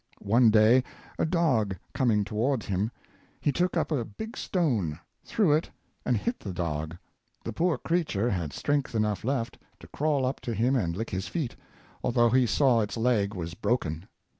One 0.17 0.49
day, 0.49 0.83
a 1.19 1.27
dog 1.27 1.75
coming 1.93 2.23
towards 2.25 2.65
him, 2.65 2.89
he 3.39 3.51
took 3.51 3.77
up 3.77 3.91
a 3.91 4.03
big 4.03 4.35
stone, 4.35 4.99
threw 5.23 5.53
it, 5.53 5.69
and 6.03 6.17
hit 6.17 6.39
the 6.39 6.53
dog. 6.55 6.97
The 7.43 7.53
poor 7.53 7.77
creature 7.77 8.31
had 8.31 8.51
strength 8.51 8.95
enough 8.95 9.23
left 9.23 9.59
to 9.79 9.85
crawl 9.89 10.25
up 10.25 10.39
to 10.41 10.55
him 10.55 10.75
and 10.75 10.97
lick 10.97 11.11
his 11.11 11.27
feet, 11.27 11.55
although 12.03 12.31
he 12.31 12.47
saw 12.47 12.81
its 12.81 12.97
leg 12.97 13.35
was 13.35 13.53
broken. 13.53 14.07